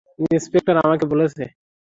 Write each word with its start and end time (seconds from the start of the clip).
Inspector 0.27 0.75
আমাকে 0.85 1.05
বলেছে। 1.11 1.43